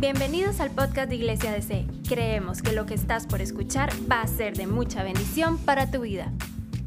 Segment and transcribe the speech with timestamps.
[0.00, 1.84] Bienvenidos al podcast de Iglesia DC.
[2.08, 6.02] Creemos que lo que estás por escuchar va a ser de mucha bendición para tu
[6.02, 6.32] vida.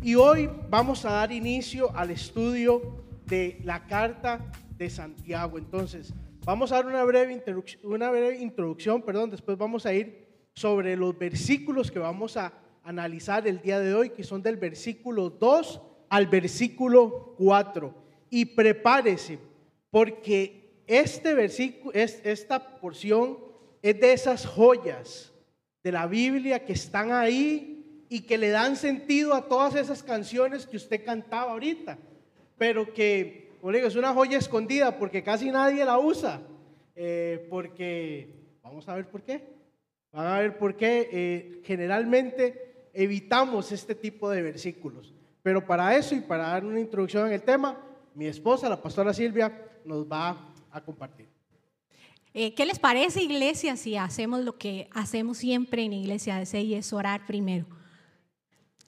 [0.02, 5.58] Y hoy vamos a dar inicio al estudio de la carta de Santiago.
[5.58, 6.14] Entonces,
[6.46, 10.96] vamos a dar una breve, introducción, una breve introducción, perdón, después vamos a ir sobre
[10.96, 15.82] los versículos que vamos a analizar el día de hoy, que son del versículo 2
[16.08, 17.94] al versículo 4.
[18.30, 19.38] Y prepárese,
[19.90, 20.61] porque
[20.92, 23.38] este versículo, esta porción
[23.82, 25.32] es de esas joyas
[25.82, 30.68] de la Biblia que están ahí y que le dan sentido a todas esas canciones
[30.68, 31.98] que usted cantaba ahorita,
[32.58, 36.42] pero que, como es una joya escondida porque casi nadie la usa,
[36.94, 39.48] eh, porque, vamos a ver por qué,
[40.12, 45.14] van a ver por qué eh, generalmente evitamos este tipo de versículos.
[45.42, 47.82] Pero para eso y para dar una introducción en el tema,
[48.14, 51.28] mi esposa, la pastora Silvia, nos va a compartir.
[52.34, 56.76] Eh, ¿Qué les parece, iglesia, si hacemos lo que hacemos siempre en Iglesia de y
[56.76, 57.66] es orar primero?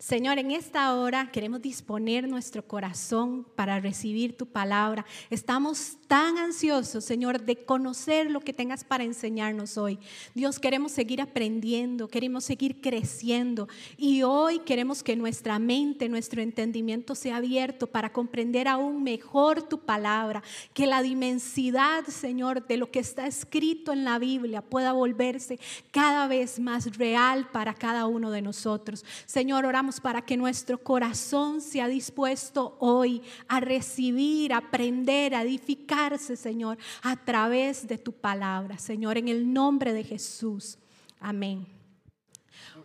[0.03, 5.05] Señor, en esta hora queremos disponer nuestro corazón para recibir tu palabra.
[5.29, 9.97] Estamos tan ansiosos, Señor, de conocer lo que tengas para enseñarnos hoy.
[10.35, 17.15] Dios, queremos seguir aprendiendo, queremos seguir creciendo y hoy queremos que nuestra mente, nuestro entendimiento
[17.15, 20.43] sea abierto para comprender aún mejor tu palabra,
[20.73, 26.27] que la dimensidad, Señor, de lo que está escrito en la Biblia pueda volverse cada
[26.27, 29.05] vez más real para cada uno de nosotros.
[29.25, 36.35] Señor, oramos para que nuestro corazón sea dispuesto hoy a recibir, a aprender, a edificarse,
[36.35, 40.77] Señor, a través de tu palabra, Señor, en el nombre de Jesús.
[41.19, 41.65] Amén.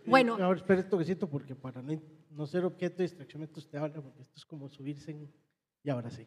[0.05, 0.37] Bueno.
[0.39, 4.35] Ahora espera un toquecito porque para no, ser objeto de distracción, usted habla, porque esto
[4.37, 5.31] es como subirse en,
[5.83, 6.25] y ahora sí.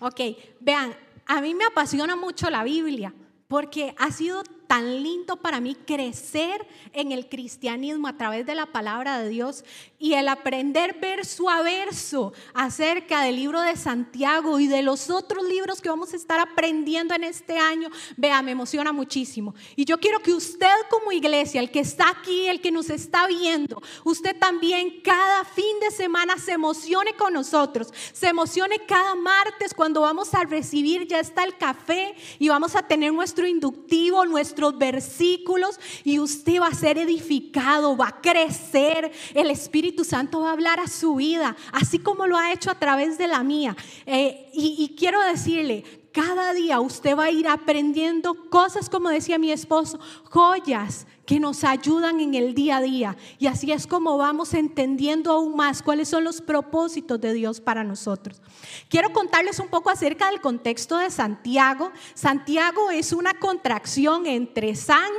[0.00, 0.20] Ok,
[0.60, 0.94] vean,
[1.26, 3.14] a mí me apasiona mucho la Biblia
[3.48, 8.64] porque ha sido tan lindo para mí crecer en el cristianismo a través de la
[8.64, 9.66] palabra de Dios
[9.98, 15.44] y el aprender verso a verso acerca del libro de Santiago y de los otros
[15.44, 19.54] libros que vamos a estar aprendiendo en este año, vea, me emociona muchísimo.
[19.76, 23.26] Y yo quiero que usted como iglesia, el que está aquí, el que nos está
[23.26, 29.74] viendo, usted también cada fin de semana se emocione con nosotros, se emocione cada martes
[29.74, 34.61] cuando vamos a recibir, ya está el café y vamos a tener nuestro inductivo, nuestro
[34.70, 39.10] versículos y usted va a ser edificado, va a crecer.
[39.34, 42.78] El Espíritu Santo va a hablar a su vida, así como lo ha hecho a
[42.78, 43.76] través de la mía.
[44.06, 49.50] Eh, y quiero decirle, cada día usted va a ir aprendiendo cosas, como decía mi
[49.50, 53.16] esposo, joyas que nos ayudan en el día a día.
[53.38, 57.84] Y así es como vamos entendiendo aún más cuáles son los propósitos de Dios para
[57.84, 58.42] nosotros.
[58.88, 61.90] Quiero contarles un poco acerca del contexto de Santiago.
[62.14, 65.10] Santiago es una contracción entre San,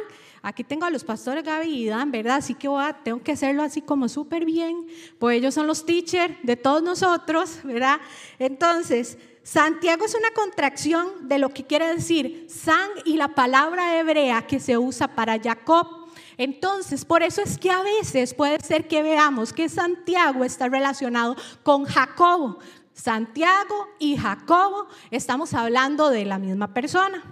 [0.43, 2.35] aquí tengo a los pastores Gaby y Dan, ¿verdad?
[2.37, 2.69] Así que
[3.03, 4.85] tengo que hacerlo así como súper bien,
[5.17, 7.99] pues ellos son los teachers de todos nosotros, ¿verdad?
[8.37, 14.47] Entonces, Santiago es una contracción de lo que quiere decir San y la palabra hebrea
[14.47, 16.07] que se usa para Jacob.
[16.37, 21.35] Entonces, por eso es que a veces puede ser que veamos que Santiago está relacionado
[21.61, 22.59] con Jacobo.
[22.93, 27.23] Santiago y Jacobo, estamos hablando de la misma persona.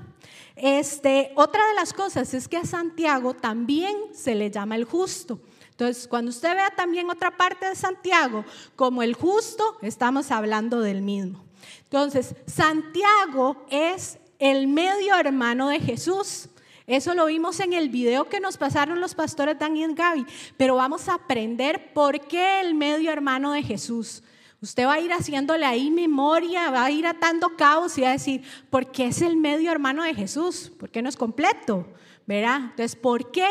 [0.56, 5.40] Este, otra de las cosas es que a Santiago también se le llama el justo.
[5.70, 8.44] Entonces, cuando usted vea también otra parte de Santiago
[8.76, 11.51] como el justo, estamos hablando del mismo.
[11.84, 16.50] Entonces, Santiago es el medio hermano de Jesús.
[16.88, 20.26] Eso lo vimos en el video que nos pasaron los pastores Daniel y Gaby,
[20.58, 24.24] pero vamos a aprender por qué el medio hermano de Jesús.
[24.62, 28.12] Usted va a ir haciéndole ahí memoria, va a ir atando cabos y va a
[28.12, 30.72] decir, ¿por qué es el medio hermano de Jesús?
[30.80, 31.88] ¿Por qué no es completo?
[32.28, 32.58] ¿Verdad?
[32.58, 33.48] Entonces, ¿por qué,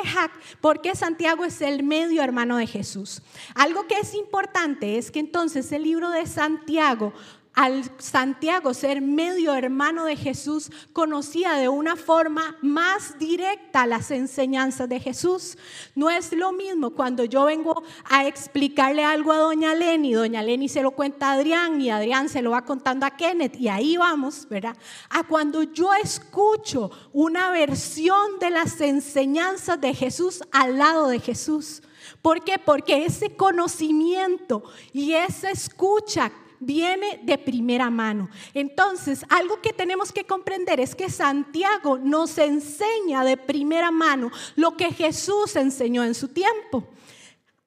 [0.61, 3.23] ¿por qué Santiago es el medio hermano de Jesús?
[3.57, 7.13] Algo que es importante es que entonces el libro de Santiago
[7.55, 14.89] al Santiago ser medio hermano de Jesús, conocía de una forma más directa las enseñanzas
[14.89, 15.59] de Jesús.
[15.95, 20.69] No es lo mismo cuando yo vengo a explicarle algo a doña Lenny, doña Lenny
[20.69, 23.97] se lo cuenta a Adrián y Adrián se lo va contando a Kenneth y ahí
[23.97, 24.77] vamos, ¿verdad?
[25.09, 31.83] A cuando yo escucho una versión de las enseñanzas de Jesús al lado de Jesús.
[32.23, 32.59] ¿Por qué?
[32.59, 36.31] Porque ese conocimiento y esa escucha
[36.61, 38.29] viene de primera mano.
[38.55, 44.77] Entonces, algo que tenemos que comprender es que Santiago nos enseña de primera mano lo
[44.77, 46.87] que Jesús enseñó en su tiempo.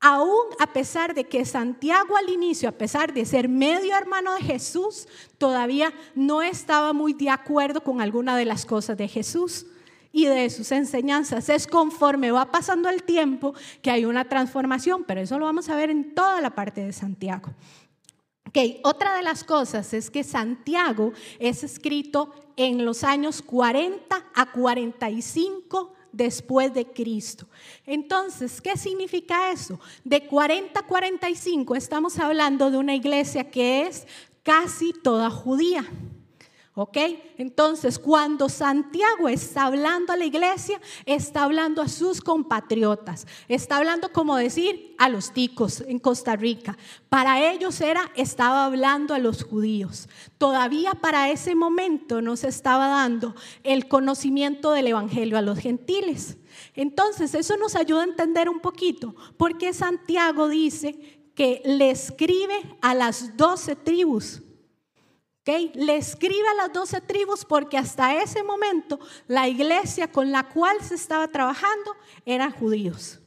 [0.05, 4.41] aún a pesar de que Santiago al inicio, a pesar de ser medio hermano de
[4.41, 5.07] Jesús,
[5.37, 9.65] todavía no estaba muy de acuerdo con alguna de las cosas de Jesús
[10.11, 11.47] y de sus enseñanzas.
[11.47, 15.75] Es conforme va pasando el tiempo que hay una transformación, pero eso lo vamos a
[15.77, 17.51] ver en toda la parte de Santiago.
[18.55, 24.51] Ok, otra de las cosas es que Santiago es escrito en los años 40 a
[24.51, 27.47] 45 después de Cristo.
[27.87, 29.79] Entonces, ¿qué significa eso?
[30.03, 34.05] De 40 a 45 estamos hablando de una iglesia que es
[34.43, 35.83] casi toda judía.
[36.75, 36.97] ¿Ok?
[37.37, 44.11] Entonces, cuando Santiago está hablando a la iglesia, está hablando a sus compatriotas, está hablando
[44.11, 46.75] como decir a los ticos en Costa Rica.
[47.09, 50.09] Para ellos era, estaba hablando a los judíos.
[50.39, 56.37] Todavía para ese momento no se estaba dando el conocimiento del Evangelio a los gentiles.
[56.73, 62.77] Entonces, eso nos ayuda a entender un poquito por qué Santiago dice que le escribe
[62.81, 64.42] a las doce tribus
[65.45, 70.77] le escribe a las doce tribus porque hasta ese momento la iglesia con la cual
[70.81, 71.95] se estaba trabajando
[72.25, 73.19] eran judíos.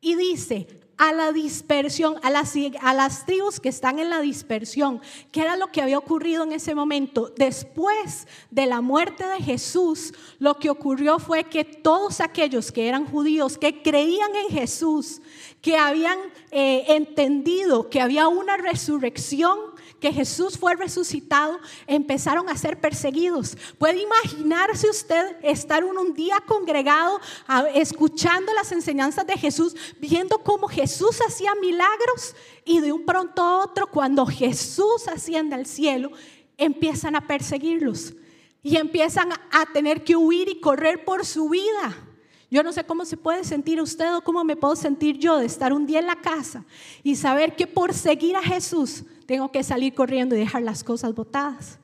[0.00, 0.66] Y dice,
[0.98, 5.00] a la dispersión, a las, a las tribus que están en la dispersión,
[5.30, 7.32] que era lo que había ocurrido en ese momento.
[7.36, 13.06] Después de la muerte de Jesús, lo que ocurrió fue que todos aquellos que eran
[13.06, 15.20] judíos, que creían en Jesús,
[15.60, 16.18] que habían
[16.50, 19.58] eh, entendido que había una resurrección,
[20.06, 23.58] que Jesús fue resucitado, empezaron a ser perseguidos.
[23.76, 27.18] ¿Puede imaginarse usted estar un, día congregado,
[27.74, 33.64] escuchando las enseñanzas de Jesús, viendo cómo Jesús hacía milagros y de un pronto a
[33.64, 36.12] otro, cuando Jesús asciende al cielo,
[36.56, 38.14] empiezan a perseguirlos
[38.62, 42.05] y empiezan a tener que huir y correr por su vida?
[42.50, 45.46] Yo no sé cómo se puede sentir usted o cómo me puedo sentir yo de
[45.46, 46.64] estar un día en la casa
[47.02, 51.14] y saber que por seguir a Jesús tengo que salir corriendo y dejar las cosas
[51.14, 51.78] botadas.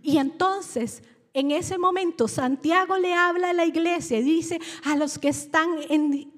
[0.00, 1.02] Y entonces,
[1.34, 5.68] en ese momento, Santiago le habla a la iglesia y dice a los que están,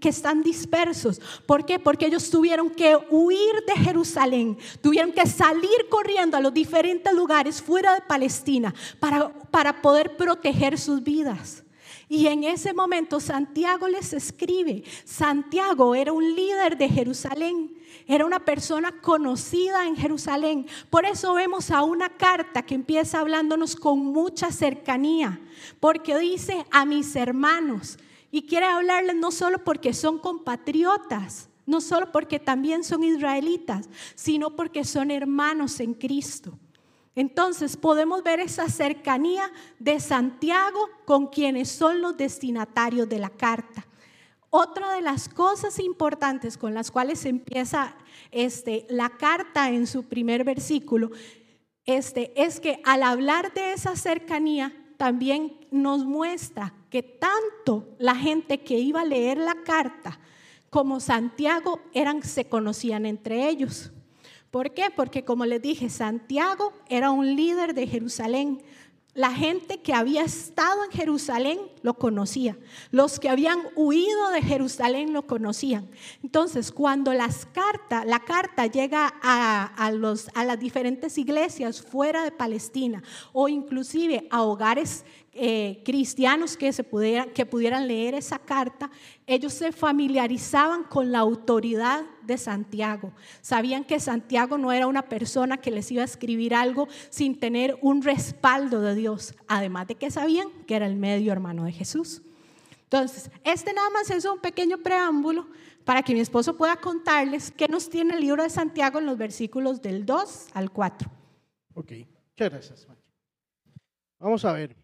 [0.01, 1.21] que están dispersos.
[1.47, 1.79] ¿Por qué?
[1.79, 7.61] Porque ellos tuvieron que huir de Jerusalén, tuvieron que salir corriendo a los diferentes lugares
[7.61, 11.63] fuera de Palestina para, para poder proteger sus vidas.
[12.11, 14.83] Y en ese momento Santiago les escribe.
[15.05, 17.73] Santiago era un líder de Jerusalén.
[18.05, 20.67] Era una persona conocida en Jerusalén.
[20.91, 25.41] Por eso vemos a una carta que empieza hablándonos con mucha cercanía.
[25.79, 27.97] Porque dice a mis hermanos.
[28.33, 34.57] Y quiere hablarles no solo porque son compatriotas, no solo porque también son israelitas, sino
[34.57, 36.59] porque son hermanos en Cristo.
[37.21, 43.87] Entonces podemos ver esa cercanía de Santiago con quienes son los destinatarios de la carta.
[44.49, 47.95] Otra de las cosas importantes con las cuales empieza
[48.31, 51.11] este, la carta en su primer versículo
[51.85, 58.63] este, es que al hablar de esa cercanía también nos muestra que tanto la gente
[58.63, 60.19] que iba a leer la carta
[60.71, 63.93] como Santiago eran, se conocían entre ellos.
[64.51, 64.91] ¿Por qué?
[64.95, 68.63] Porque como les dije, Santiago era un líder de Jerusalén.
[69.15, 72.57] La gente que había estado en Jerusalén lo conocía.
[72.91, 75.89] Los que habían huido de Jerusalén lo conocían.
[76.23, 77.49] Entonces, cuando las
[78.07, 83.03] la carta llega a, a las diferentes iglesias fuera de Palestina
[83.33, 88.91] o inclusive a hogares eh, cristianos que, se pudieran, que pudieran leer esa carta,
[89.27, 93.13] ellos se familiarizaban con la autoridad de Santiago.
[93.41, 97.79] Sabían que Santiago no era una persona que les iba a escribir algo sin tener
[97.81, 102.23] un respaldo de Dios, además de que sabían que era el medio hermano de Jesús.
[102.83, 105.47] Entonces, este nada más es un pequeño preámbulo
[105.85, 109.17] para que mi esposo pueda contarles qué nos tiene el libro de Santiago en los
[109.17, 111.09] versículos del 2 al 4.
[111.75, 112.89] Ok, muchas gracias.
[114.19, 114.80] Vamos a ver.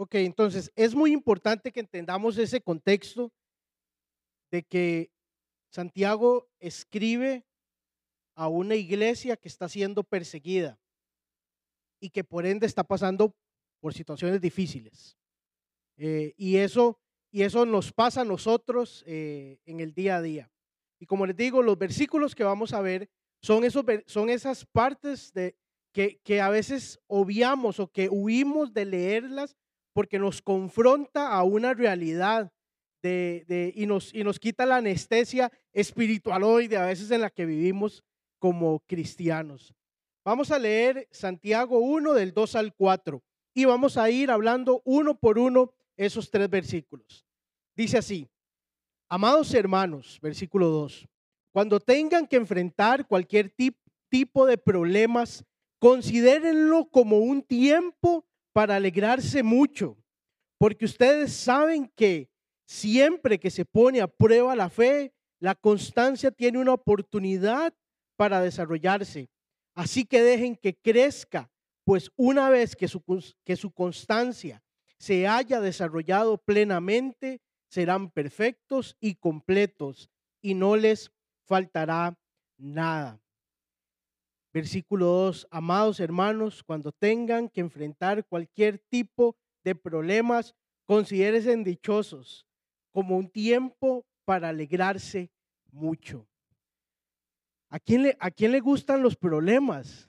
[0.00, 3.32] Ok, entonces es muy importante que entendamos ese contexto
[4.48, 5.10] de que
[5.72, 7.44] Santiago escribe
[8.36, 10.78] a una iglesia que está siendo perseguida
[12.00, 13.34] y que por ende está pasando
[13.80, 15.18] por situaciones difíciles.
[15.96, 17.00] Eh, y, eso,
[17.32, 20.52] y eso nos pasa a nosotros eh, en el día a día.
[21.00, 23.10] Y como les digo, los versículos que vamos a ver
[23.42, 25.56] son, esos, son esas partes de,
[25.92, 29.56] que, que a veces obviamos o que huimos de leerlas
[29.98, 32.52] porque nos confronta a una realidad
[33.02, 37.30] de, y, nos, y nos quita la anestesia espiritual hoy de a veces en la
[37.30, 38.04] que vivimos
[38.38, 39.74] como cristianos.
[40.24, 43.20] Vamos a leer Santiago 1 del 2 al 4
[43.54, 47.26] y vamos a ir hablando uno por uno esos tres versículos.
[47.74, 48.28] Dice así,
[49.08, 51.08] Amados hermanos, versículo 2,
[51.50, 53.52] cuando tengan que enfrentar cualquier
[54.08, 55.44] tipo de problemas,
[55.80, 58.27] considérenlo como un tiempo
[58.58, 59.96] para alegrarse mucho,
[60.58, 62.28] porque ustedes saben que
[62.66, 67.72] siempre que se pone a prueba la fe, la constancia tiene una oportunidad
[68.16, 69.30] para desarrollarse.
[69.76, 71.48] Así que dejen que crezca,
[71.84, 73.00] pues una vez que su,
[73.44, 74.60] que su constancia
[74.98, 80.10] se haya desarrollado plenamente, serán perfectos y completos
[80.42, 81.12] y no les
[81.44, 82.18] faltará
[82.56, 83.20] nada.
[84.52, 90.54] Versículo 2, amados hermanos, cuando tengan que enfrentar cualquier tipo de problemas,
[90.86, 92.46] considérense dichosos
[92.90, 95.30] como un tiempo para alegrarse
[95.70, 96.26] mucho.
[97.70, 100.06] ¿A quién le, a quién le gustan los problemas?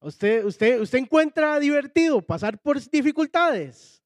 [0.00, 4.02] ¿Usted, usted, ¿Usted encuentra divertido pasar por dificultades?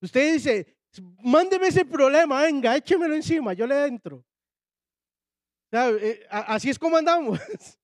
[0.00, 0.76] Usted dice,
[1.22, 4.24] mándeme ese problema, venga, échemelo encima, yo le entro.
[5.74, 7.38] Eh, así es como andamos.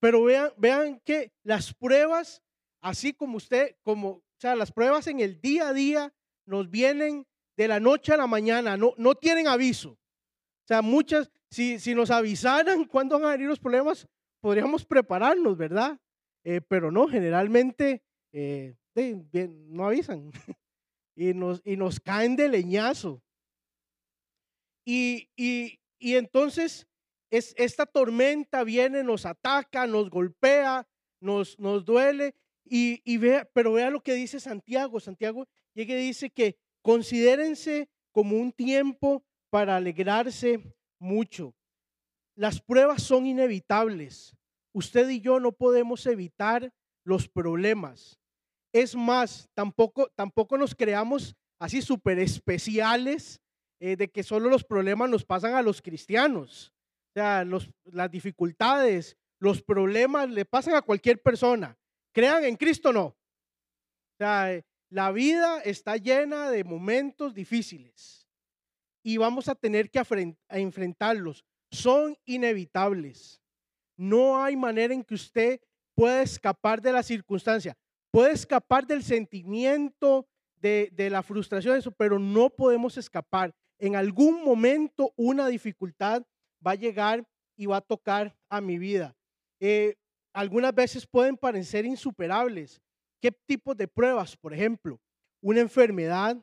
[0.00, 2.42] Pero vean, vean que las pruebas,
[2.80, 6.14] así como usted, como, o sea, las pruebas en el día a día
[6.46, 9.90] nos vienen de la noche a la mañana, no, no tienen aviso.
[9.90, 14.06] O sea, muchas, si, si nos avisaran cuándo van a venir los problemas,
[14.40, 15.98] podríamos prepararnos, ¿verdad?
[16.44, 18.76] Eh, pero no, generalmente eh,
[19.68, 20.30] no avisan
[21.16, 23.22] y nos, y nos caen de leñazo.
[24.86, 26.86] Y, y, y entonces
[27.36, 30.86] es, esta tormenta viene, nos ataca, nos golpea,
[31.20, 32.34] nos, nos duele.
[32.66, 34.98] Y vea, pero vea lo que dice Santiago.
[34.98, 40.60] Santiago llega y dice que considérense como un tiempo para alegrarse
[40.98, 41.54] mucho.
[42.36, 44.36] Las pruebas son inevitables.
[44.72, 46.72] Usted y yo no podemos evitar
[47.04, 48.18] los problemas.
[48.72, 53.40] Es más, tampoco, tampoco nos creamos así súper especiales
[53.78, 56.73] eh, de que solo los problemas nos pasan a los cristianos.
[57.14, 57.44] Sea,
[57.84, 61.78] las dificultades, los problemas le pasan a cualquier persona.
[62.12, 63.06] Crean en Cristo, no.
[63.06, 68.28] O sea, la vida está llena de momentos difíciles
[69.04, 70.02] y vamos a tener que
[70.48, 71.44] enfrentarlos.
[71.70, 73.40] Son inevitables.
[73.96, 75.60] No hay manera en que usted
[75.94, 77.76] pueda escapar de la circunstancia.
[78.10, 83.54] Puede escapar del sentimiento de, de la frustración, eso, pero no podemos escapar.
[83.78, 86.24] En algún momento una dificultad
[86.64, 89.14] va a llegar y va a tocar a mi vida.
[89.60, 89.94] Eh,
[90.32, 92.80] algunas veces pueden parecer insuperables.
[93.20, 94.36] ¿Qué tipo de pruebas?
[94.36, 95.00] Por ejemplo,
[95.40, 96.36] una enfermedad,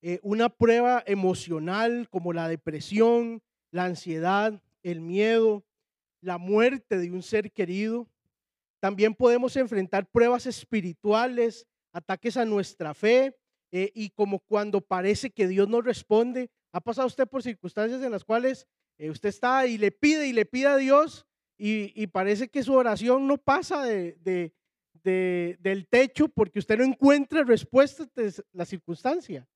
[0.00, 5.64] eh, una prueba emocional como la depresión, la ansiedad, el miedo,
[6.20, 8.08] la muerte de un ser querido.
[8.80, 13.36] También podemos enfrentar pruebas espirituales, ataques a nuestra fe
[13.70, 16.50] eh, y como cuando parece que Dios no responde.
[16.72, 18.66] ¿Ha pasado usted por circunstancias en las cuales
[19.02, 21.26] eh, usted está y le pide y le pide a Dios
[21.58, 24.52] y, parece que su oración no pasa de,
[25.02, 29.48] del techo porque usted no encuentra respuesta de la circunstancia.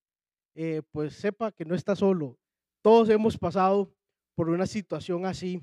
[0.57, 2.37] Eh, pues sepa que no está solo.
[2.83, 3.95] Todos hemos pasado
[4.35, 5.63] por una situación así.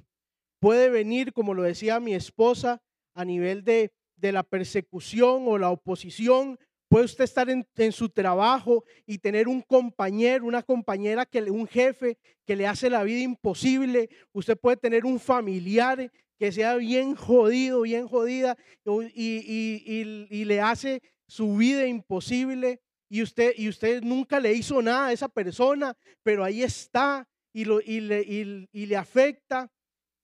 [0.60, 2.82] Puede venir, como lo decía mi esposa,
[3.14, 6.58] a nivel de, de la persecución o la oposición
[6.94, 12.20] Puede usted estar en, su trabajo y tener un compañero, una compañera, que, un jefe
[12.46, 14.12] que le hace la vida imposible.
[14.32, 21.56] Usted puede tener un familiar que sea bien jodido, bien jodida y, le hace su
[21.56, 22.80] vida imposible.
[23.10, 27.66] Y usted, y usted nunca le hizo nada a esa persona, pero ahí está y,
[27.66, 29.68] le afecta.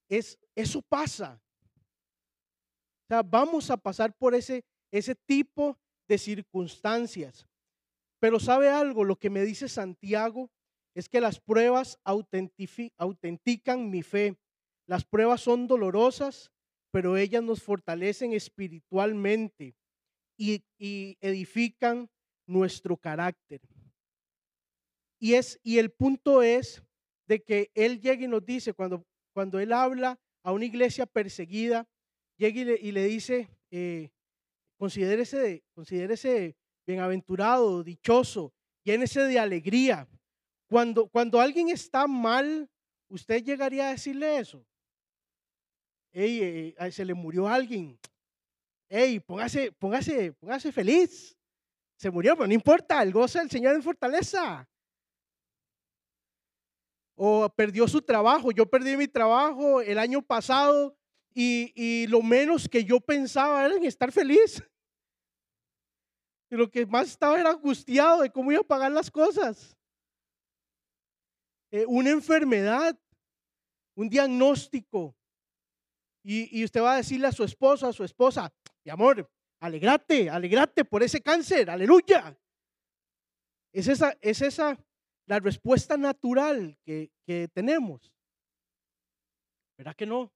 [0.07, 1.41] Es, eso pasa.
[1.65, 5.75] O sea, vamos a pasar por ese, ese tipo
[6.09, 7.47] de circunstancias.
[8.19, 10.51] Pero sabe algo, lo que me dice Santiago
[10.93, 14.35] es que las pruebas autentican mi fe.
[14.87, 16.51] Las pruebas son dolorosas,
[16.91, 19.75] pero ellas nos fortalecen espiritualmente
[20.37, 20.63] y,
[21.21, 22.09] edifican
[22.47, 23.61] nuestro carácter.
[25.19, 26.83] Y, es, y el punto es
[27.27, 31.87] de que Él llega y nos dice, cuando, cuando Él habla a una iglesia perseguida,
[32.37, 34.09] llega y le, dice, eh,
[34.79, 36.55] Considérese, considérese
[36.87, 38.53] bienaventurado, dichoso,
[38.85, 40.07] llénese de alegría.
[40.69, 42.69] Cuando, cuando alguien está mal,
[43.09, 44.65] usted llegaría a decirle eso.
[46.13, 47.99] Ey, se le murió alguien.
[48.87, 51.37] Ey, póngase, póngase, póngase feliz.
[51.97, 54.65] Se murió, pero no importa, el gozo del Señor en fortaleza.
[57.15, 58.51] O perdió su trabajo.
[58.51, 60.97] Yo perdí mi trabajo el año pasado
[61.33, 64.63] y, y, lo menos que yo pensaba era en estar feliz.
[66.49, 69.77] Y lo que más estaba era angustiado de cómo iba a pagar las cosas.
[71.71, 72.97] Eh, una enfermedad,
[73.95, 75.15] un diagnóstico.
[76.23, 78.51] Y, y usted va a decirle a su esposo, a su esposa,
[78.83, 82.37] mi amor, alegrate, alegrate por ese cáncer, aleluya.
[83.71, 84.77] Es esa, es esa
[85.27, 88.11] la respuesta natural que, que tenemos.
[89.77, 90.33] ¿Verdad que no?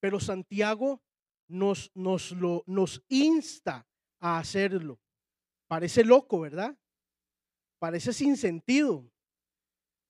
[0.00, 1.02] Pero Santiago
[1.48, 3.86] nos, nos, lo, nos insta
[4.20, 5.00] a hacerlo.
[5.66, 6.76] Parece loco, ¿verdad?
[7.78, 9.10] Parece sin sentido,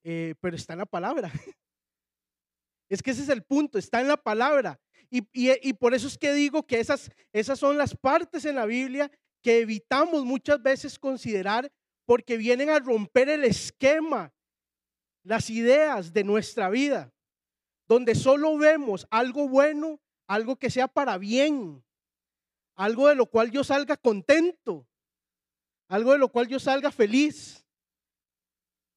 [0.04, 1.30] eh, pero está en la palabra.
[2.90, 4.80] Es que ese es el punto, está en la palabra.
[5.10, 8.64] Y, y, por eso es que digo que esas, esas son las partes en la
[8.64, 9.10] Biblia
[9.42, 11.70] que evitamos muchas veces considerar
[12.06, 14.32] porque vienen a romper el esquema,
[15.22, 17.12] las ideas de nuestra vida,
[17.88, 21.82] donde solo vemos algo bueno, algo que sea para bien,
[22.76, 24.86] algo de lo cual yo salga contento,
[25.88, 27.66] algo de lo cual yo salga feliz.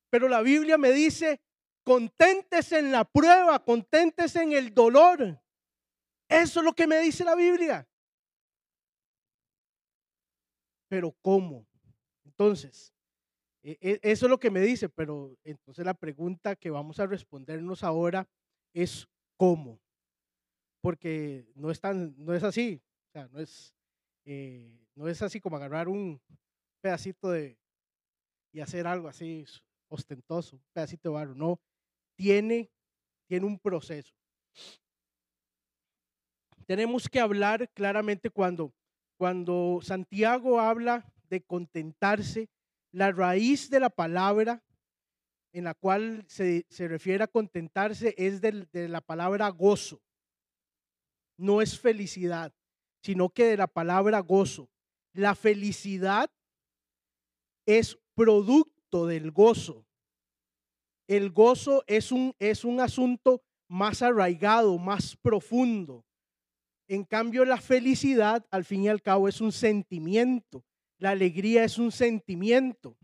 [0.09, 1.41] Pero la Biblia me dice,
[1.83, 5.41] contentes en la prueba, contentes en el dolor.
[6.27, 7.87] Eso es lo que me dice la Biblia.
[10.89, 11.65] Pero ¿cómo?
[12.25, 12.93] Entonces,
[13.63, 17.07] e, e, eso es lo que me dice, pero entonces la pregunta que vamos a
[17.07, 18.27] respondernos ahora
[18.73, 19.79] es ¿cómo?
[20.81, 23.73] Porque no es, tan, no es así, o sea, no es,
[24.25, 26.19] eh, no es así como agarrar un
[26.81, 27.57] pedacito de
[28.53, 29.45] y hacer algo así
[29.87, 31.59] ostentoso, un pedacito de barro, no,
[32.15, 32.69] tiene,
[33.27, 34.13] tiene un proceso.
[36.65, 38.73] Tenemos que hablar claramente cuando,
[39.17, 42.49] cuando Santiago habla de contentarse,
[42.91, 44.61] la raíz de la palabra
[45.53, 50.01] en la cual se, refiere a contentarse es de la palabra gozo.
[51.37, 52.53] No es felicidad,
[53.01, 54.69] sino que de la palabra gozo.
[55.13, 56.29] La felicidad
[57.65, 59.85] es producto del gozo.
[61.07, 66.05] El gozo es un, es un asunto más arraigado, más profundo.
[66.87, 70.63] En cambio, la felicidad, al fin y al cabo, es un sentimiento.
[70.97, 72.97] La alegría es un sentimiento.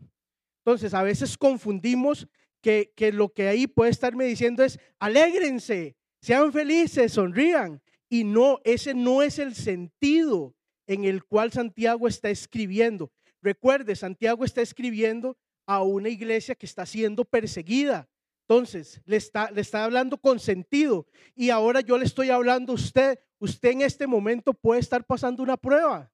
[0.58, 2.28] Entonces, a veces confundimos
[2.60, 7.80] que, lo que ahí puede estarme diciendo es, alégrense, sean felices, sonrían.
[8.08, 10.54] Y no, ese no es el sentido
[10.86, 13.12] en el cual Santiago está escribiendo.
[13.42, 18.08] Recuerde, Santiago está escribiendo a una iglesia que está siendo perseguida.
[18.48, 21.06] Entonces, le está, le está hablando con sentido.
[21.36, 23.18] Y ahora yo le estoy hablando a usted.
[23.38, 26.10] Usted en este momento puede estar pasando una prueba.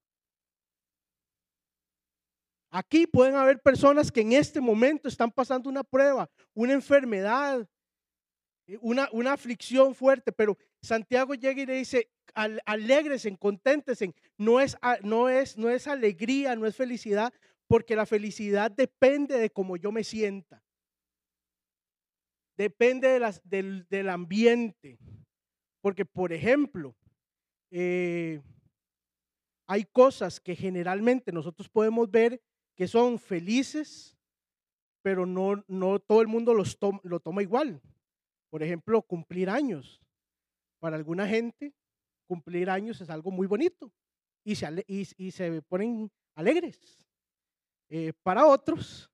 [2.77, 7.69] Aquí pueden haber personas que en este momento están pasando una prueba, una enfermedad,
[8.67, 14.13] eh, una, una aflicción fuerte, pero Santiago llega y le dice, alégresen, conténtesen.
[14.37, 17.33] No es, no, es, no es alegría, no es felicidad,
[17.69, 20.61] porque la felicidad depende de cómo yo me sienta.
[22.57, 24.99] Depende de las, del, del, ambiente.
[25.81, 26.97] Porque, por ejemplo,
[27.71, 28.43] eh,
[29.69, 32.43] hay cosas que generalmente nosotros podemos ver
[32.77, 34.17] que son felices,
[35.03, 37.81] pero no, no todo el mundo los lo toma igual.
[38.51, 40.01] Por ejemplo, cumplir años.
[40.81, 41.75] Para alguna gente,
[42.27, 43.93] cumplir años es algo muy bonito
[44.45, 46.79] y se, y, se ponen alegres.
[47.89, 49.11] Eh, para otros,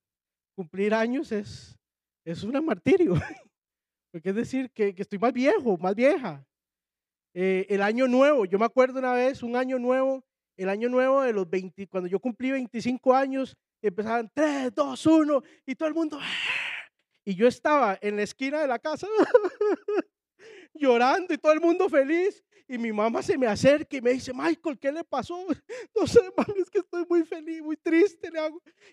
[0.57, 1.79] cumplir años es,
[2.25, 3.15] es un martirio,
[4.13, 6.45] porque es decir que, estoy más viejo, más vieja.
[7.33, 10.25] Eh, el año nuevo, yo me acuerdo una vez, un año nuevo,
[10.63, 15.43] el año nuevo de los 20, cuando yo cumplí 25 años, empezaban 3, 2, 1
[15.65, 16.19] y todo el mundo.
[17.25, 19.07] Y yo estaba en la esquina de la casa
[20.75, 22.45] llorando y todo el mundo feliz.
[22.69, 25.47] Y mi mamá se me acerca y me dice, Michael, ¿qué le pasó?
[25.97, 28.31] No sé, mami, es que estoy muy feliz, muy triste.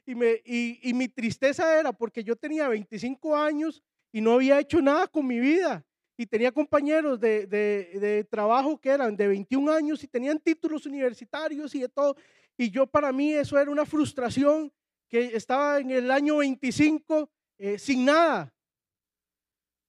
[0.05, 4.59] Y, me, y, y mi tristeza era porque yo tenía 25 años y no había
[4.59, 5.85] hecho nada con mi vida
[6.17, 11.73] y tenía compañeros de, de, trabajo que eran de 21 años y tenían títulos universitarios
[11.75, 12.17] y de todo.
[12.57, 14.73] Y yo para mí eso era una frustración
[15.07, 18.51] que estaba en el año 25 eh, sin nada.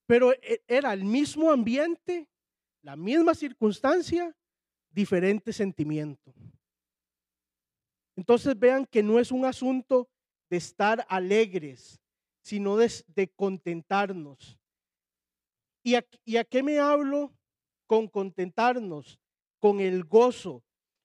[0.07, 2.29] Pero e, era el mismo ambiente,
[2.83, 4.37] la misma circunstancia,
[4.91, 6.35] diferente sentimiento.
[8.17, 10.11] Entonces vean que no es un asunto
[10.51, 11.99] de estar alegres,
[12.43, 14.59] sino de, de contentarnos.
[15.89, 17.35] ¿Y a, ¿Y a qué me hablo
[17.87, 19.19] con contentarnos?
[19.59, 20.63] Con el gozo.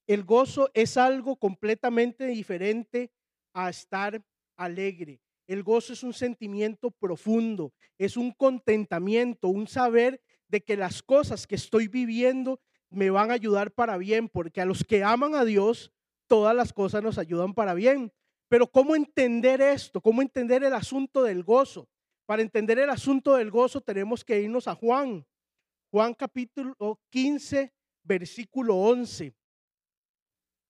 [0.07, 3.09] El gozo es algo completamente diferente
[3.53, 4.21] a estar
[4.57, 5.21] alegre.
[5.47, 10.19] El gozo es un sentimiento profundo, es un contentamiento, un saber
[10.49, 14.65] de que las cosas que estoy viviendo me van a ayudar para bien, porque a
[14.65, 15.93] los que aman a Dios,
[16.27, 18.11] todas las cosas nos ayudan para bien.
[18.49, 20.01] Pero ¿cómo entender esto?
[20.01, 21.87] ¿Cómo entender el asunto del gozo?
[22.25, 25.25] Para entender el asunto del gozo tenemos que irnos a Juan.
[25.91, 29.33] Juan capítulo 15, versículo 11.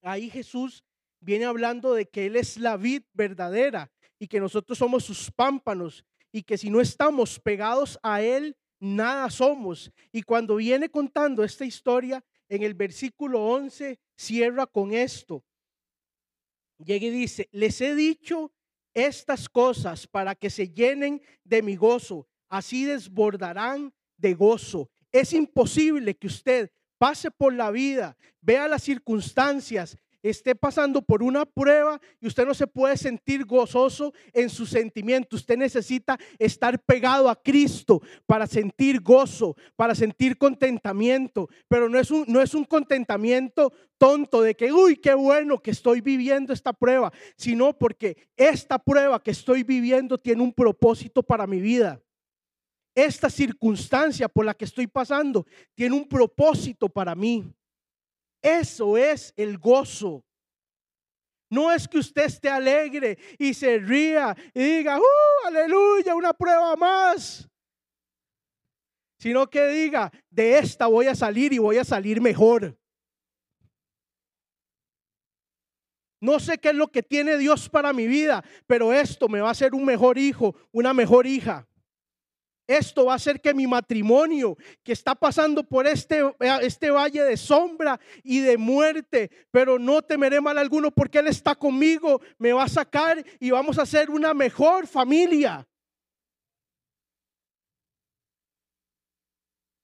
[0.02, 0.84] Ahí Jesús
[1.20, 6.04] viene hablando de que Él es la vid verdadera y que nosotros somos sus pámpanos
[6.32, 9.92] y que si no estamos pegados a Él, nada somos.
[10.12, 15.44] Y cuando viene contando esta historia, en el versículo 11 cierra con esto.
[16.78, 18.52] Llega y dice, les he dicho
[18.94, 24.90] estas cosas para que se llenen de mi gozo, así desbordarán de gozo.
[25.12, 31.46] Es imposible que usted pase por la vida, vea las circunstancias esté pasando por una
[31.46, 35.36] prueba y usted no se puede sentir gozoso en su sentimiento.
[35.36, 41.50] Usted necesita estar pegado a Cristo para sentir gozo, para sentir contentamiento.
[41.68, 45.72] Pero no es un, no es un contentamiento tonto de que, uy, qué bueno que
[45.72, 51.46] estoy viviendo esta prueba, sino porque esta prueba que estoy viviendo tiene un propósito para
[51.46, 52.02] mi vida.
[52.96, 57.44] Esta circunstancia por la que estoy pasando tiene un propósito para mí.
[58.44, 60.26] Eso es el gozo.
[61.50, 66.76] No es que usted esté alegre y se ría y diga, ¡uh, aleluya, una prueba
[66.76, 67.48] más!
[69.18, 72.78] Sino que diga, de esta voy a salir y voy a salir mejor.
[76.20, 79.50] No sé qué es lo que tiene Dios para mi vida, pero esto me va
[79.50, 81.68] a hacer un mejor hijo, una mejor hija.
[82.68, 86.22] Esto va a hacer que mi matrimonio, que está pasando por este,
[86.62, 91.56] este valle de sombra y de muerte, pero no temeré mal alguno porque Él está
[91.56, 95.68] conmigo, me va a sacar y vamos a ser una mejor familia.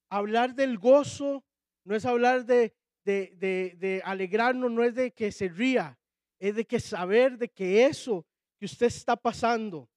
[0.09, 1.43] Hablar del gozo
[1.83, 5.99] no es hablar de, de, de, de alegrarnos, no es de que se ría,
[6.39, 8.25] es de que saber de que eso
[8.57, 9.89] que usted está pasando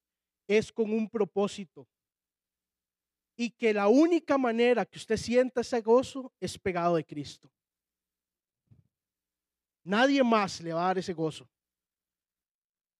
[0.49, 1.87] es con un propósito
[3.37, 7.51] y que la única manera que usted sienta ese gozo es pegado de Cristo.
[9.85, 11.49] Nadie más le va a dar ese gozo.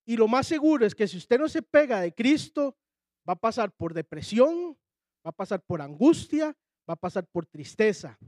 [0.05, 2.77] Y lo más seguro es que si usted no se pega de Cristo,
[3.29, 4.77] va a pasar por depresión,
[5.25, 6.57] va a pasar por angustia,
[6.89, 8.19] va a pasar por tristeza.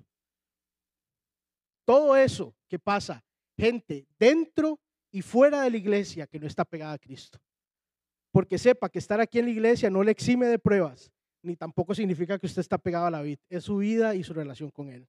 [1.84, 3.24] Todo eso que pasa,
[3.56, 7.38] gente dentro y fuera de la iglesia que no está pegada a Cristo.
[8.30, 11.12] Porque sepa que estar aquí en la iglesia no le exime de pruebas,
[11.44, 13.38] ni tampoco significa que usted está pegado a la vida.
[13.48, 15.06] Es su vida y su relación con Él.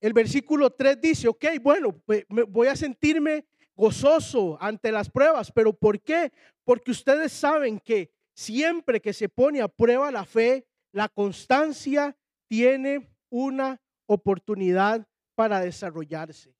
[0.00, 2.02] El versículo 3 dice, ok, bueno,
[2.48, 6.32] voy a sentirme gozoso ante las pruebas, pero ¿por qué?
[6.64, 12.16] Porque ustedes saben que siempre que se pone a prueba la fe, la constancia
[12.48, 16.54] tiene una oportunidad para desarrollarse.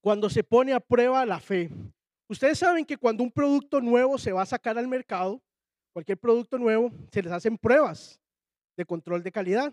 [0.00, 1.70] Cuando se pone a prueba la fe,
[2.28, 5.40] Ustedes saben que cuando un producto nuevo se va a sacar al mercado,
[5.92, 8.20] cualquier producto nuevo, se les hacen pruebas
[8.76, 9.72] de control de calidad.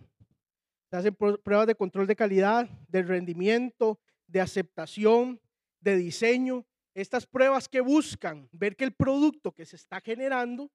[0.90, 5.42] Se hacen pruebas de control de calidad, de rendimiento, de aceptación,
[5.82, 6.66] de diseño.
[6.94, 10.72] Estas pruebas que buscan ver que el producto que se está generando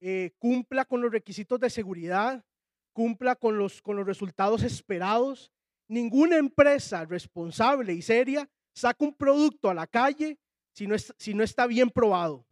[0.00, 2.44] eh, cumpla con los requisitos de seguridad,
[2.92, 5.52] cumpla con los, con los resultados esperados.
[5.88, 10.38] Ninguna empresa responsable y seria saca un producto a la calle
[10.72, 12.46] si no, si no está bien probado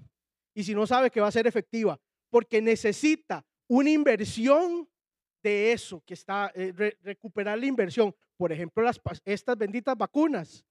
[0.55, 1.99] y si no sabe que va a ser efectiva,
[2.31, 4.89] porque necesita una inversión
[5.43, 8.15] de eso, que está, eh, recuperar la inversión.
[8.37, 10.65] Por ejemplo, las, estas benditas vacunas.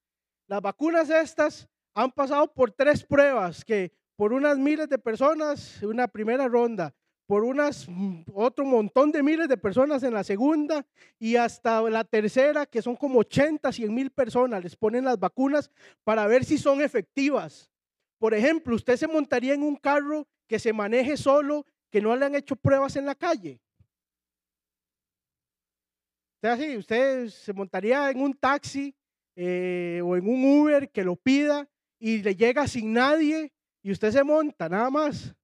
[0.48, 6.08] Las vacunas estas han pasado por tres pruebas, que por unas miles de personas, una
[6.08, 6.94] primera ronda,
[7.28, 7.88] por unas,
[8.34, 10.86] otro montón de miles de personas en la segunda
[11.20, 15.70] y hasta la tercera, que son como 80, 100 mil personas, les ponen las vacunas
[16.06, 17.70] para ver si son efectivas.
[18.18, 22.26] Por ejemplo, usted se montaría en un carro que se maneje solo, que no le
[22.26, 23.60] han hecho pruebas en la calle.
[26.36, 28.96] Usted, así, usted se montaría en un taxi
[29.36, 31.68] eh, o en un Uber que lo pida
[32.00, 33.52] y le llega sin nadie
[33.84, 35.36] y usted se monta nada más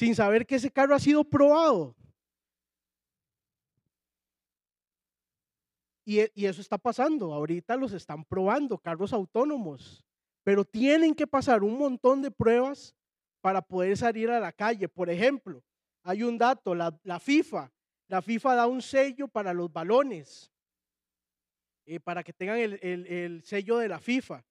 [0.00, 1.94] sin saber que ese carro ha sido probado.
[6.06, 7.34] Y, y, eso está pasando.
[7.34, 10.02] Ahorita los están probando, carros autónomos.
[10.42, 12.96] Pero tienen que pasar un montón de pruebas
[13.42, 14.88] para poder salir a la calle.
[14.88, 15.62] Por ejemplo,
[16.02, 17.70] hay un dato, la, FIFA.
[18.08, 20.50] La FIFA da un sello para los balones,
[21.84, 24.42] eh, para que tengan el sello de la FIFA.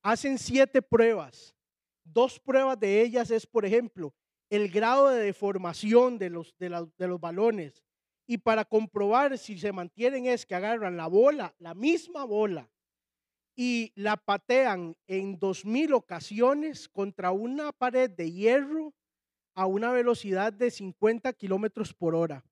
[0.00, 1.56] Hacen siete pruebas.
[2.04, 4.14] Dos pruebas de ellas es, por ejemplo,
[4.52, 7.82] el grado de deformación de los, de, los balones,
[8.26, 12.70] Y para comprobar si se mantienen es que agarran la bola, la misma bola,
[13.56, 18.92] y la patean en dos mil ocasiones contra una pared de hierro
[19.54, 22.44] a una velocidad de 50 kilómetros por hora.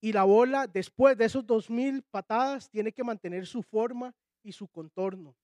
[0.00, 4.52] Y la bola, después de esos dos mil patadas, tiene que mantener su forma y
[4.52, 5.36] su contorno.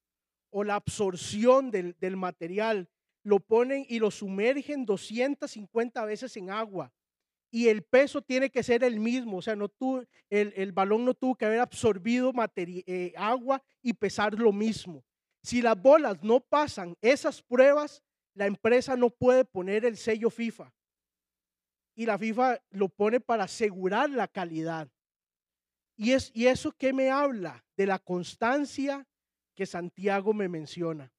[0.48, 2.88] O la absorción del, del material.
[3.22, 6.92] Lo ponen y lo sumergen 250 veces en agua
[7.50, 9.70] y el peso tiene que ser el mismo, o sea, no
[10.30, 15.04] el, el, balón no tuvo que haber absorbido eh, agua y pesar lo mismo.
[15.42, 18.02] Si las bolas no pasan esas pruebas,
[18.34, 20.72] la empresa no puede poner el sello FIFA.
[21.96, 24.88] Y la FIFA lo pone para asegurar la calidad.
[25.96, 29.06] Y, es, y eso que me habla de la constancia
[29.56, 31.12] que Santiago me menciona.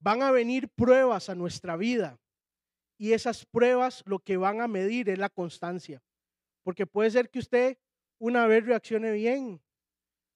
[0.00, 2.18] Van a venir pruebas a nuestra vida
[2.98, 6.02] y esas pruebas lo que van a medir es la constancia.
[6.62, 7.78] Porque puede ser que usted
[8.18, 9.62] una vez reaccione bien.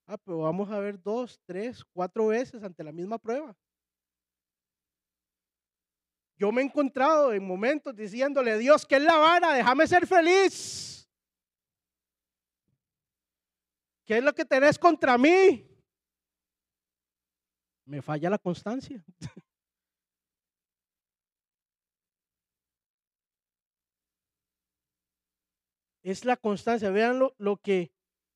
[0.06, 3.56] Ah, pero vamos a ver dos, tres, cuatro veces ante la misma prueba.
[6.36, 9.54] Yo me he encontrado en momentos diciéndole, Dios, que es la vara?
[9.54, 11.08] Déjame ser feliz.
[14.04, 15.66] ¿Qué es lo que tenés contra mí?
[17.86, 19.02] Me falla la constancia.
[26.04, 26.90] es la constancia.
[26.90, 27.90] Vean lo, que,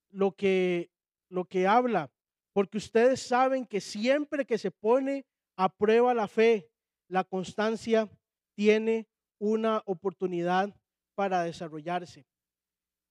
[0.09, 0.91] lo, que,
[1.29, 2.11] lo que habla,
[2.51, 6.69] porque ustedes saben que siempre que se pone a prueba la fe,
[7.07, 8.09] la constancia
[8.55, 9.07] tiene
[9.39, 10.75] una oportunidad
[11.15, 12.25] para desarrollarse.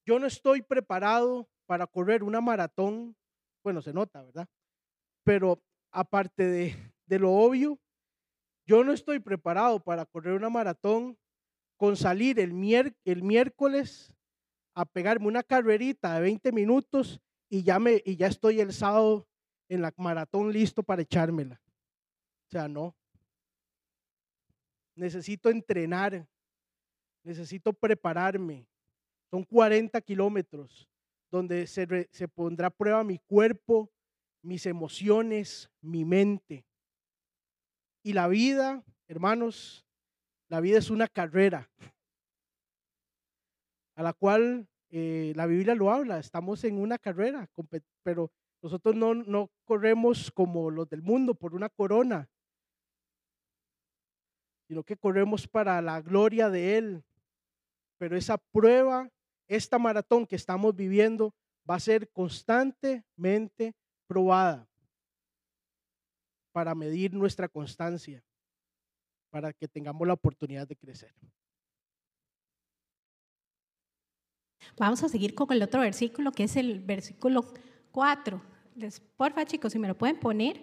[0.04, 3.16] Yo no estoy preparado para correr una maratón,
[3.62, 4.48] bueno, se nota, ¿verdad?
[5.24, 7.78] Pero aparte de, de lo obvio,
[8.66, 11.18] yo no estoy preparado para correr una maratón
[11.76, 14.12] con salir el miércoles
[14.78, 19.26] a pegarme una carrerita de 20 minutos y ya, me, y ya estoy el sábado
[19.68, 21.60] en la maratón listo para echármela.
[22.46, 22.94] O sea, no.
[24.94, 26.28] Necesito entrenar,
[27.24, 28.68] necesito prepararme.
[29.32, 30.88] Son 40 kilómetros
[31.28, 33.90] donde se, se pondrá a prueba mi cuerpo,
[34.42, 36.64] mis emociones, mi mente.
[38.04, 39.84] Y la vida, hermanos,
[40.46, 41.68] la vida es una carrera
[43.98, 47.50] a la cual eh, la Biblia lo habla, estamos en una carrera,
[48.04, 48.30] pero
[48.62, 52.30] nosotros no, no corremos como los del mundo por una corona,
[54.68, 57.04] sino que corremos para la gloria de Él.
[57.98, 59.10] Pero esa prueba,
[59.48, 61.34] esta maratón que estamos viviendo,
[61.68, 63.74] va a ser constantemente
[64.06, 64.68] probada
[66.52, 68.22] para medir nuestra constancia,
[69.30, 71.12] para que tengamos la oportunidad de crecer.
[74.78, 77.44] Vamos a seguir con el otro versículo, que es el versículo
[77.92, 78.40] 4.
[79.16, 80.60] Porfa, chicos, si me lo pueden poner.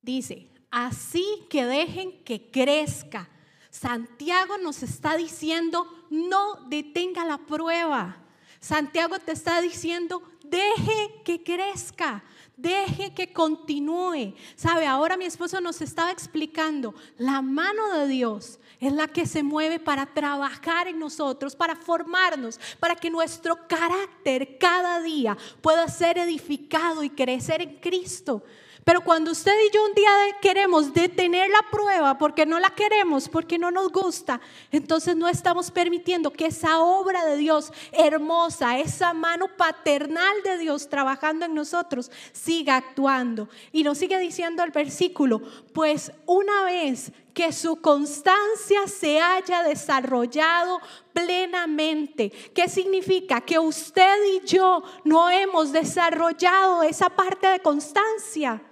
[0.00, 3.28] Dice, así que dejen que crezca.
[3.70, 8.24] Santiago nos está diciendo, no detenga la prueba.
[8.60, 12.22] Santiago te está diciendo, deje que crezca.
[12.56, 14.34] Deje que continúe.
[14.54, 19.42] Sabe, ahora mi esposo nos estaba explicando, la mano de Dios es la que se
[19.42, 26.18] mueve para trabajar en nosotros, para formarnos, para que nuestro carácter cada día pueda ser
[26.18, 28.42] edificado y crecer en Cristo.
[28.84, 33.28] Pero cuando usted y yo un día queremos detener la prueba porque no la queremos,
[33.28, 34.40] porque no nos gusta,
[34.72, 40.88] entonces no estamos permitiendo que esa obra de Dios hermosa, esa mano paternal de Dios
[40.88, 43.48] trabajando en nosotros, siga actuando.
[43.70, 45.42] Y nos sigue diciendo el versículo,
[45.74, 50.80] pues una vez que su constancia se haya desarrollado
[51.12, 52.30] plenamente.
[52.54, 53.40] ¿Qué significa?
[53.40, 58.62] Que usted y yo no hemos desarrollado esa parte de constancia.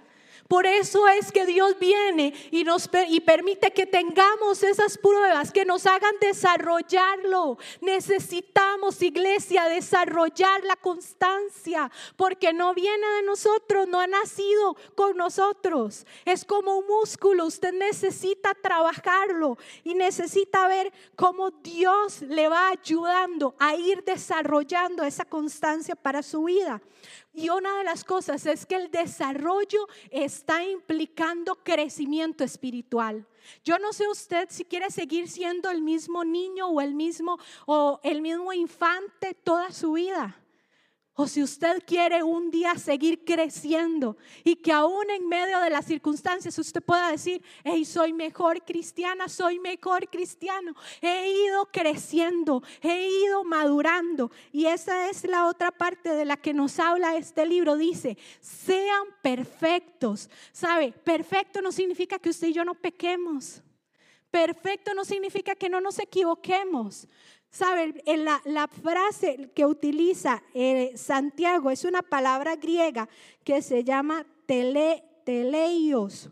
[0.49, 5.63] Por eso es que Dios viene y nos y permite que tengamos esas pruebas que
[5.63, 7.59] nos hagan desarrollarlo.
[7.81, 16.07] Necesitamos, iglesia, desarrollar la constancia, porque no viene de nosotros, no ha nacido con nosotros.
[16.25, 23.53] Es como un músculo, usted necesita trabajarlo y necesita ver cómo Dios le va ayudando
[23.59, 26.81] a ir desarrollando esa constancia para su vida.
[27.39, 33.25] Y una de las cosas es que el desarrollo está implicando crecimiento espiritual.
[33.63, 38.01] Yo no sé usted si quiere seguir siendo el mismo niño o el mismo o
[38.03, 40.37] el mismo infante toda su vida.
[41.21, 45.83] O si usted quiere un día seguir creciendo y que aún en medio de las
[45.83, 53.09] circunstancias usted pueda decir, hey, soy mejor cristiana, soy mejor cristiano, he ido creciendo, he
[53.25, 54.31] ido madurando.
[54.53, 57.75] Y esa es la otra parte de la que nos habla este libro.
[57.75, 60.29] Dice, sean perfectos.
[60.53, 60.93] ¿Sabe?
[61.03, 63.61] Perfecto no significa que usted y yo no pequemos.
[64.31, 67.09] Perfecto no significa que no nos equivoquemos.
[67.51, 73.09] Saben, la, la, frase que utiliza eh, Santiago es una palabra griega
[73.43, 76.29] que se llama tele, teleios.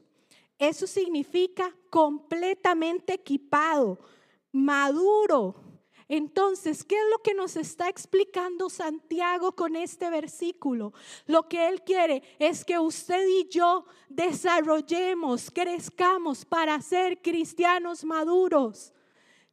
[0.59, 3.99] Eso significa completamente equipado,
[4.51, 5.55] maduro.
[6.09, 10.93] Entonces, ¿qué es lo que nos está explicando Santiago con este versículo?
[11.25, 18.93] Lo que él quiere es que usted y yo desarrollemos, crezcamos para ser cristianos maduros.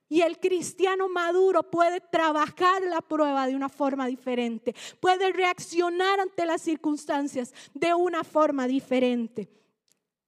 [0.08, 6.46] Y el cristiano maduro puede trabajar la prueba de una forma diferente, puede reaccionar ante
[6.46, 9.48] las circunstancias de una forma diferente.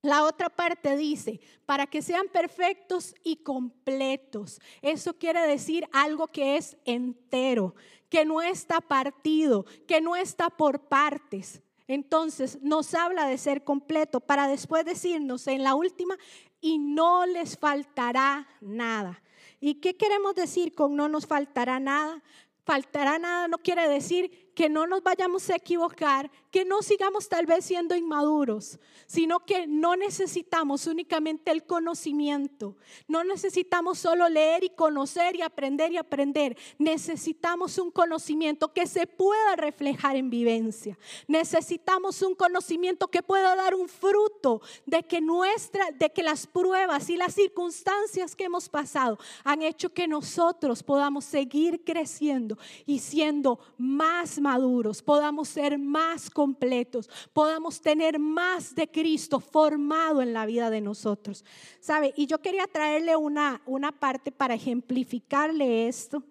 [0.02, 4.60] La otra parte dice, para que sean perfectos y completos.
[4.80, 7.74] Eso quiere decir algo que es entero,
[8.08, 11.60] que no está partido, que no está por partes.
[11.88, 16.16] Entonces nos habla de ser completo para después decirnos en la última,
[16.60, 19.22] y no les faltará nada.
[19.66, 22.22] ¿Y qué queremos decir con no nos faltará nada?
[22.64, 27.44] Faltará nada no quiere decir que no nos vayamos a equivocar, que no sigamos tal
[27.44, 32.76] vez siendo inmaduros, sino que no necesitamos únicamente el conocimiento,
[33.08, 39.06] no necesitamos solo leer y conocer y aprender y aprender, necesitamos un conocimiento que se
[39.06, 45.90] pueda reflejar en vivencia, necesitamos un conocimiento que pueda dar un fruto de que nuestra,
[45.90, 51.26] de que las pruebas y las circunstancias que hemos pasado han hecho que nosotros podamos
[51.26, 59.40] seguir creciendo y siendo más maduros, podamos ser más completos, podamos tener más de Cristo
[59.40, 61.44] formado en la vida de nosotros.
[61.80, 62.14] ¿Sabe?
[62.16, 66.22] Y yo quería traerle una, una parte para ejemplificarle esto.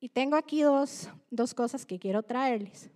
[0.00, 2.90] Y tengo aquí dos, dos cosas que quiero traerles.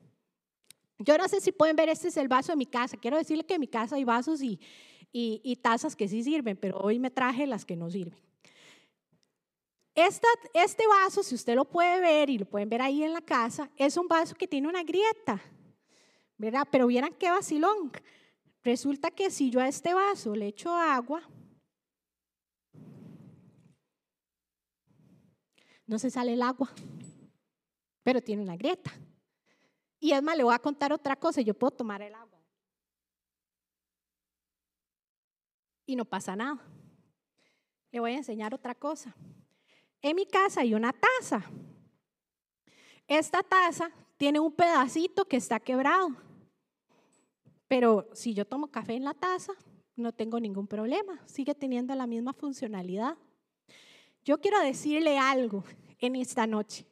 [0.99, 2.97] Yo no sé si pueden ver, este es el vaso de mi casa.
[2.97, 4.59] Quiero decirle que en mi casa hay vasos y,
[5.13, 8.32] y, y tazas que sí sirven, pero hoy me traje las que no sirven
[9.95, 13.71] este vaso, si usted lo puede ver y lo pueden ver ahí en la casa,
[13.77, 15.43] es un vaso que tiene una grieta,
[16.39, 16.67] ¿verdad?
[16.71, 17.93] Pero vieran qué vacilón.
[18.63, 21.23] Resulta que si yo a este vaso le echo agua,
[25.87, 26.73] no se sale el agua,
[28.03, 28.93] pero tiene una grieta.
[29.99, 32.41] Y es le voy a contar otra cosa, yo puedo tomar el agua.
[35.85, 36.61] Y no pasa nada.
[37.91, 39.15] Le voy a enseñar otra cosa.
[40.03, 41.45] En mi casa hay una taza.
[43.07, 46.09] Esta taza tiene un pedacito que está quebrado.
[47.69, 49.53] Pero si yo tomo café en la taza,
[49.95, 51.21] no tengo ningún problema.
[51.27, 53.17] Sigue teniendo la misma funcionalidad.
[54.25, 55.65] Yo quiero decirle algo
[55.99, 56.85] en esta noche.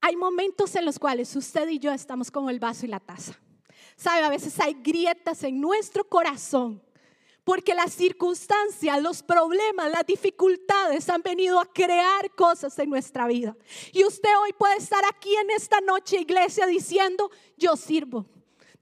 [0.00, 3.38] Hay momentos en los cuales usted y yo estamos como el vaso y la taza.
[3.96, 6.82] Sabe, a veces hay grietas en nuestro corazón
[7.50, 13.56] porque las circunstancias, los problemas, las dificultades han venido a crear cosas en nuestra vida.
[13.92, 18.24] Y usted hoy puede estar aquí en esta noche, iglesia, diciendo, yo sirvo.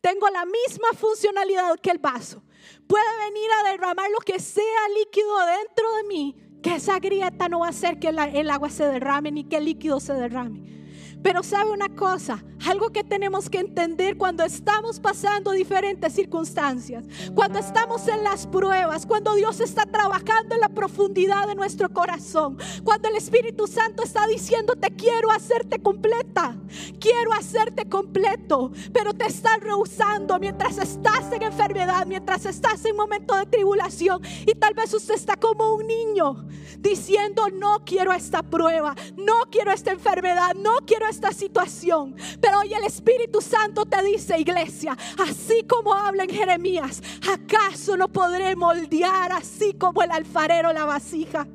[0.02, 2.42] Tengo la misma funcionalidad que el vaso.
[2.86, 7.60] Puede venir a derramar lo que sea líquido dentro de mí, que esa grieta no
[7.60, 10.77] va a hacer que el agua se derrame ni que el líquido se derrame.
[11.22, 17.04] Pero sabe una cosa, algo que tenemos que entender cuando estamos pasando diferentes circunstancias,
[17.34, 22.58] cuando estamos en las pruebas, cuando Dios está trabajando en la profundidad de nuestro corazón,
[22.84, 26.56] cuando el Espíritu Santo está diciéndote quiero hacerte completa,
[27.00, 33.34] quiero hacerte completo, pero te estás rehusando mientras estás en enfermedad, mientras estás en momento
[33.36, 36.46] de tribulación y tal vez usted está como un niño
[36.78, 42.14] diciendo no quiero esta prueba, no quiero esta enfermedad, no quiero esta situación.
[42.40, 48.08] Pero hoy el Espíritu Santo te dice, iglesia, así como habla en Jeremías, ¿acaso no
[48.08, 51.46] podré moldear así como el alfarero la vasija?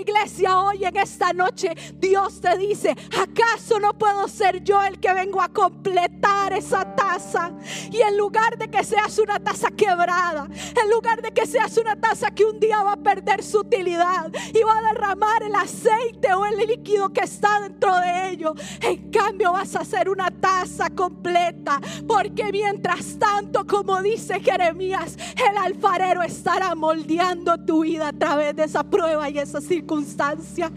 [0.00, 5.12] Iglesia, hoy en esta noche Dios te dice, ¿acaso no puedo ser yo el que
[5.12, 7.52] vengo a completar esa taza?
[7.90, 10.48] Y en lugar de que seas una taza quebrada,
[10.82, 14.30] en lugar de que seas una taza que un día va a perder su utilidad
[14.52, 18.97] y va a derramar el aceite o el líquido que está dentro de ello, en
[19.10, 25.16] cambio vas a ser una tasa completa, porque mientras tanto, como dice Jeremías,
[25.50, 30.70] el alfarero estará moldeando tu vida a través de esa prueba y esa circunstancia.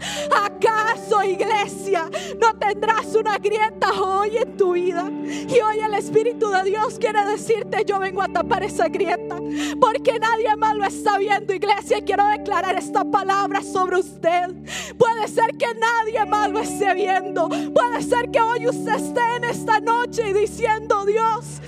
[0.44, 2.08] ¿Acaso, iglesia,
[2.40, 5.10] no tendrás una grieta hoy en tu vida?
[5.24, 9.36] Y hoy el Espíritu de Dios quiere decirte, yo vengo a tapar esa grieta,
[9.80, 14.48] porque nadie más lo está viendo, iglesia, y quiero declarar esta palabra sobre usted.
[14.96, 19.44] Puede ser que nadie más lo esté viendo, puede ser que hoy usted esté en
[19.44, 21.60] esta noche diciendo, Dios,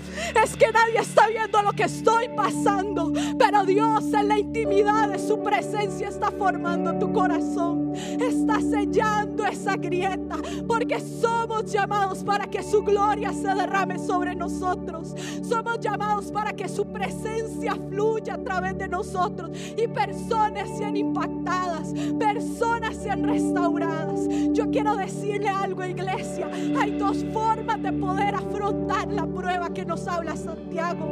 [0.43, 5.19] es que nadie está viendo lo que estoy pasando, pero Dios en la intimidad de
[5.19, 10.37] su presencia está formando tu corazón, está sellando esa grieta,
[10.67, 16.69] porque somos llamados para que su gloria se derrame sobre nosotros, somos llamados para que
[16.69, 24.29] su presencia fluya a través de nosotros y personas sean impactadas, personas sean restauradas.
[24.53, 30.07] Yo quiero decirle algo, iglesia, hay dos formas de poder afrontar la prueba que nos
[30.09, 31.09] habla Santiago.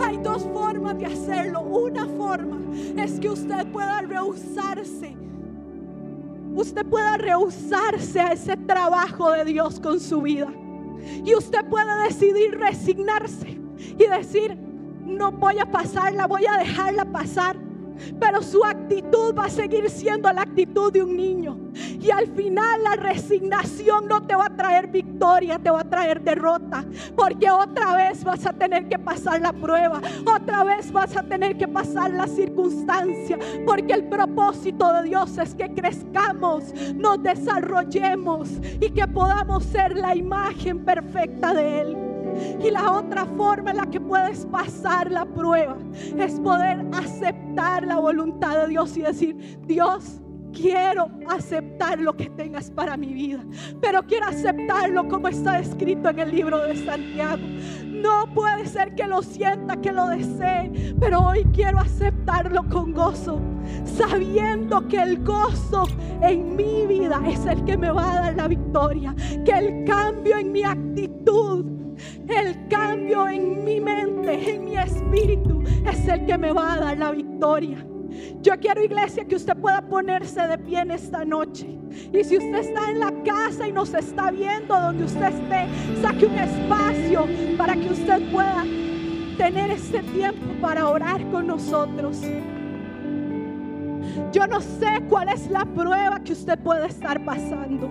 [0.00, 1.60] Hay dos formas de hacerlo.
[1.60, 2.58] Una forma
[2.96, 5.16] es que usted pueda rehusarse.
[6.54, 10.48] Usted pueda rehusarse a ese trabajo de Dios con su vida.
[11.24, 14.56] Y usted puede decidir resignarse y decir,
[15.04, 17.67] no voy a pasarla, voy a dejarla pasar
[18.18, 21.58] pero su actitud va a seguir siendo la actitud de un niño.
[22.00, 26.22] Y al final la resignación no te va a traer victoria, te va a traer
[26.22, 26.84] derrota.
[27.16, 31.56] Porque otra vez vas a tener que pasar la prueba, otra vez vas a tener
[31.56, 33.38] que pasar la circunstancia.
[33.66, 38.48] Porque el propósito de Dios es que crezcamos, nos desarrollemos
[38.80, 42.07] y que podamos ser la imagen perfecta de Él.
[42.62, 45.76] Y la otra forma en la que puedes pasar la prueba
[46.18, 50.20] es poder aceptar la voluntad de Dios y decir, Dios,
[50.52, 53.44] quiero aceptar lo que tengas para mi vida,
[53.80, 57.42] pero quiero aceptarlo como está escrito en el libro de Santiago.
[57.84, 63.40] No puede ser que lo sienta, que lo desee, pero hoy quiero aceptarlo con gozo,
[63.84, 65.84] sabiendo que el gozo
[66.22, 69.14] en mi vida es el que me va a dar la victoria,
[69.44, 71.77] que el cambio en mi actitud
[72.28, 76.98] el cambio en mi mente, en mi espíritu, es el que me va a dar
[76.98, 77.84] la victoria.
[78.40, 81.66] Yo quiero, iglesia, que usted pueda ponerse de pie en esta noche.
[82.12, 85.66] Y si usted está en la casa y nos está viendo donde usted esté,
[86.00, 87.26] saque un espacio
[87.56, 88.64] para que usted pueda
[89.36, 92.22] tener este tiempo para orar con nosotros.
[94.32, 97.88] Yo no sé cuál es la prueba que usted puede estar pasando.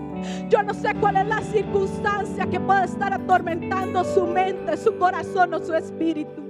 [0.49, 5.53] Yo no sé cuál es la circunstancia que puede estar atormentando su mente, su corazón
[5.53, 6.47] o su espíritu.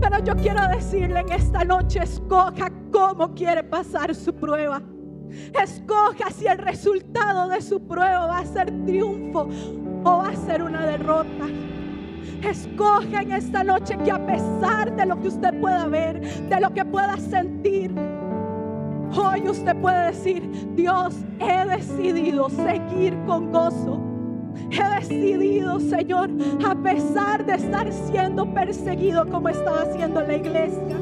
[0.00, 4.82] Pero yo quiero decirle en esta noche, escoja cómo quiere pasar su prueba.
[5.62, 9.48] Escoja si el resultado de su prueba va a ser triunfo
[10.04, 11.46] o va a ser una derrota.
[12.42, 16.72] Escoja en esta noche que a pesar de lo que usted pueda ver, de lo
[16.74, 17.94] que pueda sentir,
[19.14, 24.00] Hoy usted puede decir, Dios, he decidido seguir con gozo.
[24.70, 26.30] He decidido, Señor,
[26.66, 30.96] a pesar de estar siendo perseguido como estaba haciendo la iglesia.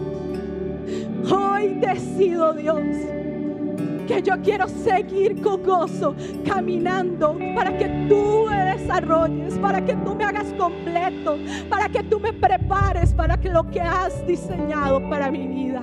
[1.31, 2.81] Hoy decido, Dios,
[4.09, 10.17] que yo quiero seguir con gozo, caminando para que tú me desarrolles, para que tú
[10.17, 11.39] me hagas completo,
[11.69, 15.83] para que tú me prepares para que lo que has diseñado para mi vida.